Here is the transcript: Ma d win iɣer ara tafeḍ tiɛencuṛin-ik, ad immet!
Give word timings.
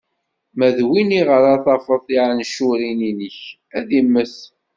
Ma 0.57 0.67
d 0.77 0.79
win 0.87 1.09
iɣer 1.19 1.43
ara 1.49 1.63
tafeḍ 1.65 2.01
tiɛencuṛin-ik, 2.07 3.39
ad 3.77 3.89
immet! 3.99 4.35